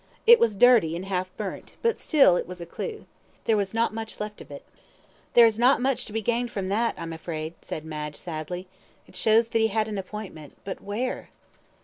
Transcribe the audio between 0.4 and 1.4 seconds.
dirty, and half